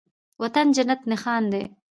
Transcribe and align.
وطن 0.41 0.67
جنت 0.75 1.01
نښان 1.11 1.43
دی 1.51 1.63